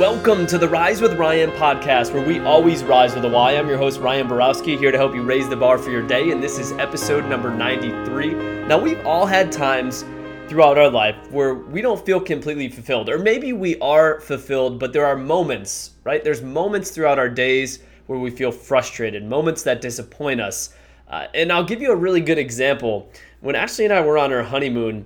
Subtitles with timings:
[0.00, 3.52] Welcome to the Rise with Ryan podcast, where we always rise with a Y.
[3.52, 6.30] I'm your host, Ryan Borowski, here to help you raise the bar for your day,
[6.30, 8.32] and this is episode number 93.
[8.66, 10.06] Now, we've all had times
[10.48, 14.94] throughout our life where we don't feel completely fulfilled, or maybe we are fulfilled, but
[14.94, 16.24] there are moments, right?
[16.24, 20.74] There's moments throughout our days where we feel frustrated, moments that disappoint us.
[21.06, 23.10] Uh, and I'll give you a really good example.
[23.40, 25.04] When Ashley and I were on our honeymoon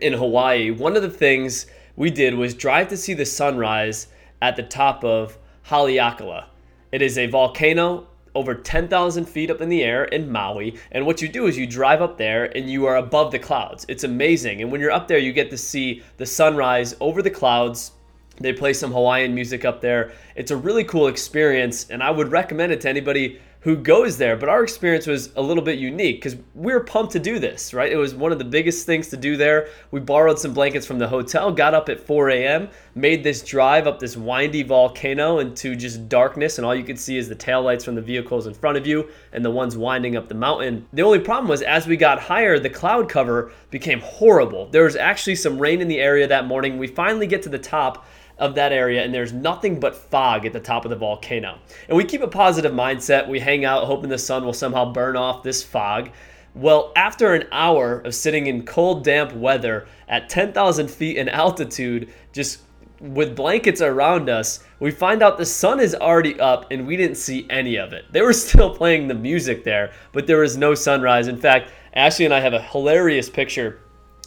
[0.00, 1.66] in Hawaii, one of the things
[1.96, 4.06] we did was drive to see the sunrise
[4.42, 6.46] at the top of Haleakala.
[6.92, 10.78] It is a volcano over 10,000 feet up in the air in Maui.
[10.92, 13.84] And what you do is you drive up there and you are above the clouds.
[13.88, 14.62] It's amazing.
[14.62, 17.92] And when you're up there, you get to see the sunrise over the clouds.
[18.40, 20.12] They play some Hawaiian music up there.
[20.34, 24.36] It's a really cool experience, and I would recommend it to anybody who goes there.
[24.36, 27.74] But our experience was a little bit unique because we were pumped to do this,
[27.74, 27.92] right?
[27.92, 29.68] It was one of the biggest things to do there.
[29.90, 33.86] We borrowed some blankets from the hotel, got up at 4 a.m., made this drive
[33.86, 37.84] up this windy volcano into just darkness, and all you could see is the taillights
[37.84, 40.86] from the vehicles in front of you and the ones winding up the mountain.
[40.92, 44.68] The only problem was as we got higher, the cloud cover became horrible.
[44.70, 46.78] There was actually some rain in the area that morning.
[46.78, 48.06] We finally get to the top
[48.40, 51.58] of that area, and there's nothing but fog at the top of the volcano.
[51.88, 53.28] And we keep a positive mindset.
[53.28, 56.10] We hang out hoping the sun will somehow burn off this fog.
[56.54, 62.12] Well, after an hour of sitting in cold, damp weather at 10,000 feet in altitude,
[62.32, 62.62] just
[63.00, 67.16] with blankets around us, we find out the sun is already up and we didn't
[67.16, 68.04] see any of it.
[68.10, 71.28] They were still playing the music there, but there was no sunrise.
[71.28, 73.80] In fact, Ashley and I have a hilarious picture.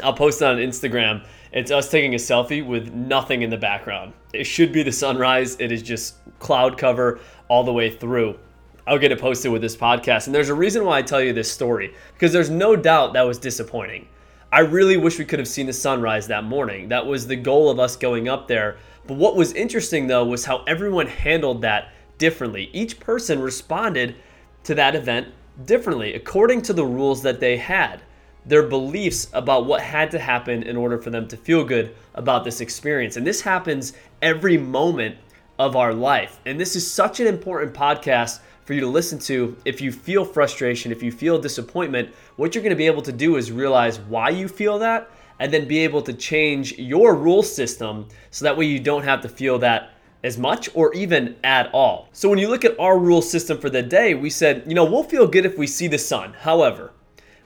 [0.03, 4.13] I'll post it on Instagram it's us taking a selfie with nothing in the background.
[4.33, 5.55] It should be the sunrise.
[5.59, 8.39] It is just cloud cover all the way through.
[8.87, 10.25] I'll get it posted with this podcast.
[10.25, 13.21] And there's a reason why I tell you this story because there's no doubt that
[13.21, 14.07] was disappointing.
[14.51, 16.89] I really wish we could have seen the sunrise that morning.
[16.89, 18.77] That was the goal of us going up there.
[19.05, 22.69] But what was interesting though was how everyone handled that differently.
[22.73, 24.15] Each person responded
[24.63, 25.27] to that event
[25.65, 28.01] differently according to the rules that they had
[28.45, 32.43] their beliefs about what had to happen in order for them to feel good about
[32.43, 33.17] this experience.
[33.17, 35.15] And this happens every moment
[35.59, 36.39] of our life.
[36.45, 40.25] And this is such an important podcast for you to listen to if you feel
[40.25, 42.13] frustration, if you feel disappointment.
[42.37, 45.09] What you're going to be able to do is realize why you feel that
[45.39, 49.21] and then be able to change your rule system so that way you don't have
[49.21, 49.91] to feel that
[50.23, 52.07] as much or even at all.
[52.13, 54.85] So when you look at our rule system for the day, we said, you know,
[54.85, 56.33] we'll feel good if we see the sun.
[56.33, 56.93] However,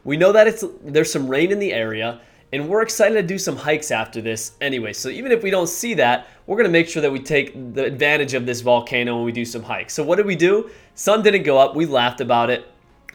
[0.07, 2.21] we know that it's there's some rain in the area,
[2.53, 4.93] and we're excited to do some hikes after this anyway.
[4.93, 7.83] So even if we don't see that, we're gonna make sure that we take the
[7.83, 9.93] advantage of this volcano when we do some hikes.
[9.93, 10.69] So what did we do?
[10.95, 11.75] Sun didn't go up.
[11.75, 12.65] We laughed about it.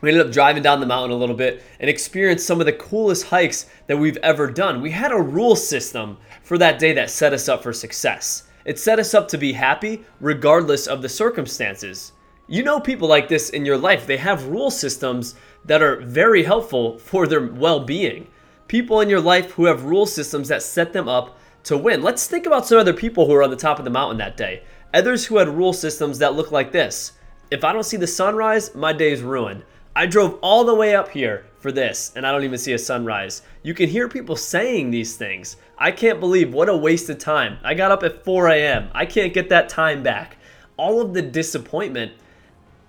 [0.03, 2.75] We ended up driving down the mountain a little bit and experienced some of the
[2.75, 4.83] coolest hikes that we've ever done.
[4.83, 8.49] We had a rule system for that day that set us up for success.
[8.67, 12.13] It set us up to be happy regardless of the circumstances.
[12.53, 14.07] You know people like this in your life.
[14.07, 18.29] They have rule systems that are very helpful for their well being.
[18.69, 22.03] People in your life who have rule systems that set them up to win.
[22.03, 24.37] Let's think about some other people who are on the top of the mountain that
[24.37, 24.65] day.
[24.93, 27.13] Others who had rule systems that look like this
[27.51, 29.65] If I don't see the sunrise, my day is ruined.
[29.97, 32.79] I drove all the way up here for this and I don't even see a
[32.79, 33.41] sunrise.
[33.63, 35.57] You can hear people saying these things.
[35.79, 37.57] I can't believe what a waste of time.
[37.65, 38.91] I got up at 4 a.m.
[38.93, 40.37] I can't get that time back.
[40.77, 42.13] All of the disappointment.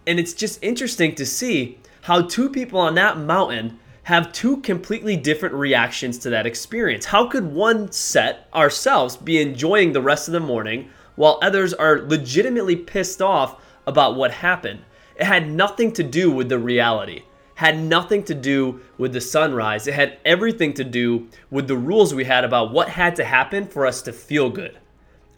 [0.05, 5.15] And it's just interesting to see how two people on that mountain have two completely
[5.15, 7.05] different reactions to that experience.
[7.05, 12.01] How could one set ourselves be enjoying the rest of the morning while others are
[12.01, 14.81] legitimately pissed off about what happened?
[15.15, 17.23] It had nothing to do with the reality.
[17.55, 19.87] Had nothing to do with the sunrise.
[19.87, 23.67] It had everything to do with the rules we had about what had to happen
[23.67, 24.77] for us to feel good.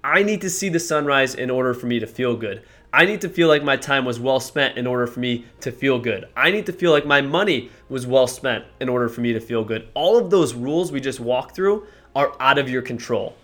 [0.03, 2.63] I need to see the sunrise in order for me to feel good.
[2.95, 5.69] I need to feel like my time was well spent in order for me to
[5.69, 6.29] feel good.
[6.37, 9.41] I need to feel like my money was well spent in order for me to
[9.41, 9.89] feel good.
[9.95, 13.35] All of those rules we just walked through are out of your control.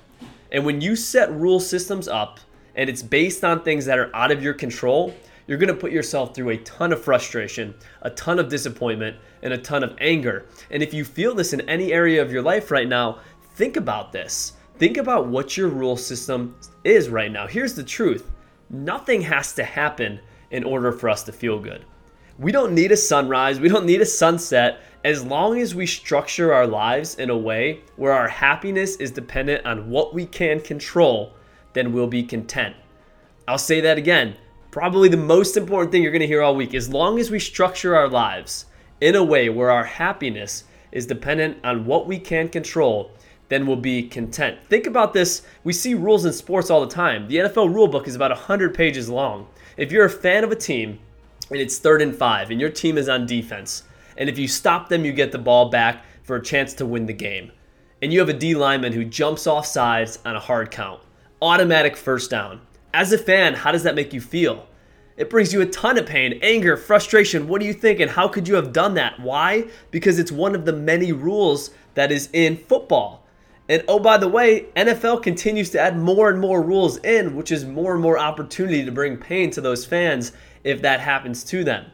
[0.54, 2.40] And when you set rule systems up
[2.76, 5.14] and it's based on things that are out of your control,
[5.48, 9.52] you're going to put yourself through a ton of frustration, a ton of disappointment, and
[9.52, 10.46] a ton of anger.
[10.70, 13.20] And if you feel this in any area of your life right now,
[13.56, 14.54] think about this.
[14.78, 16.56] Think about what your rule system
[16.86, 17.48] is right now.
[17.48, 18.32] Here's the truth
[18.74, 21.84] Nothing has to happen in order for us to feel good.
[22.40, 24.80] We don't need a sunrise, we don't need a sunset.
[25.04, 29.66] As long as we structure our lives in a way where our happiness is dependent
[29.66, 31.34] on what we can control,
[31.74, 32.76] then we'll be content.
[33.46, 34.36] I'll say that again.
[34.70, 36.74] Probably the most important thing you're going to hear all week.
[36.74, 38.68] As long as we structure our lives
[39.02, 40.64] in a way where our happiness
[40.94, 43.12] is dependent on what we can control,
[43.52, 44.58] then we'll be content.
[44.70, 45.42] Think about this.
[45.66, 47.28] We see rules in sports all the time.
[47.28, 49.46] The NFL rulebook is about 100 pages long.
[49.76, 51.00] If you're a fan of a team
[51.50, 53.84] and it's third and five and your team is on defense,
[54.16, 57.06] and if you stop them, you get the ball back for a chance to win
[57.06, 57.52] the game.
[58.02, 61.02] And you have a D lineman who jumps off sides on a hard count.
[61.42, 62.62] Automatic first down.
[62.94, 64.66] As a fan, how does that make you feel?
[65.18, 67.50] It brings you a ton of pain, anger, frustration.
[67.50, 68.00] What do you think?
[68.00, 69.20] And how could you have done that?
[69.20, 69.68] Why?
[69.92, 73.21] Because it's one of the many rules that is in football.
[73.72, 77.54] And oh, by the way, NFL continues to add more and more rules in, which
[77.54, 80.34] is more and more opportunity to bring pain to those fans
[80.66, 81.86] if that happens to them.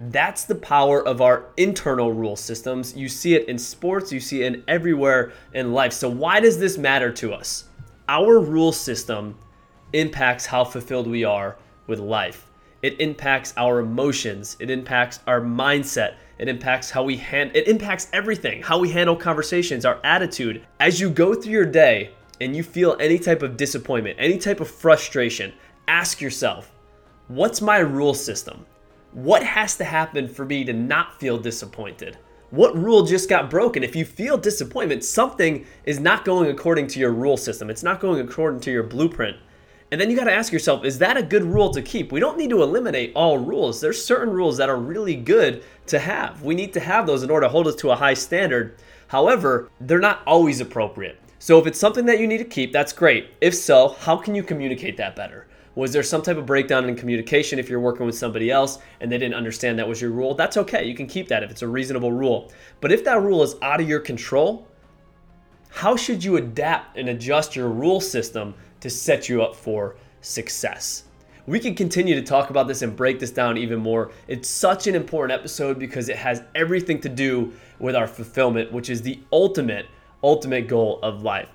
[0.00, 2.96] That's the power of our internal rule systems.
[2.96, 5.92] You see it in sports, you see it in everywhere in life.
[5.92, 7.64] So, why does this matter to us?
[8.08, 9.36] Our rule system
[9.92, 12.48] impacts how fulfilled we are with life.
[12.84, 18.08] It impacts our emotions, it impacts our mindset, it impacts how we hand it impacts
[18.12, 20.66] everything, how we handle conversations, our attitude.
[20.80, 22.10] As you go through your day
[22.42, 25.54] and you feel any type of disappointment, any type of frustration,
[25.88, 26.72] ask yourself,
[27.28, 28.66] what's my rule system?
[29.12, 32.18] What has to happen for me to not feel disappointed?
[32.50, 33.82] What rule just got broken?
[33.82, 37.70] If you feel disappointment, something is not going according to your rule system.
[37.70, 39.38] It's not going according to your blueprint.
[39.94, 42.10] And then you got to ask yourself, is that a good rule to keep?
[42.10, 43.80] We don't need to eliminate all rules.
[43.80, 46.42] There's certain rules that are really good to have.
[46.42, 48.74] We need to have those in order to hold us to a high standard.
[49.06, 51.20] However, they're not always appropriate.
[51.38, 53.34] So if it's something that you need to keep, that's great.
[53.40, 55.46] If so, how can you communicate that better?
[55.76, 59.12] Was there some type of breakdown in communication if you're working with somebody else and
[59.12, 60.34] they didn't understand that was your rule?
[60.34, 60.82] That's okay.
[60.82, 62.50] You can keep that if it's a reasonable rule.
[62.80, 64.66] But if that rule is out of your control,
[65.68, 68.54] how should you adapt and adjust your rule system
[68.84, 71.04] to set you up for success?
[71.46, 74.12] We can continue to talk about this and break this down even more.
[74.28, 78.90] It's such an important episode because it has everything to do with our fulfillment, which
[78.90, 79.86] is the ultimate,
[80.22, 81.48] ultimate goal of life.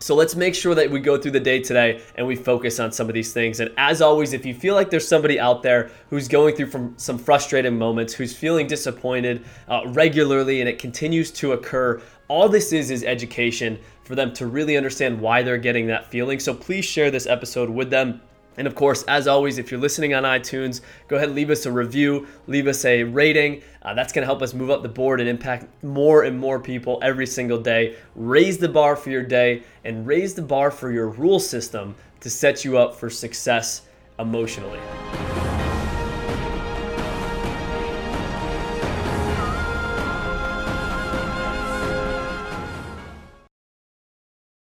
[0.00, 2.92] So let's make sure that we go through the day today and we focus on
[2.92, 3.60] some of these things.
[3.60, 6.92] And as always, if you feel like there's somebody out there who's going through from
[6.98, 12.74] some frustrating moments, who's feeling disappointed uh, regularly, and it continues to occur, all this
[12.74, 16.38] is is education for them to really understand why they're getting that feeling.
[16.38, 18.20] So please share this episode with them.
[18.56, 21.66] And of course, as always, if you're listening on iTunes, go ahead and leave us
[21.66, 23.62] a review, leave us a rating.
[23.82, 26.58] Uh, that's going to help us move up the board and impact more and more
[26.58, 27.96] people every single day.
[28.14, 32.30] Raise the bar for your day and raise the bar for your rule system to
[32.30, 33.82] set you up for success
[34.18, 34.80] emotionally.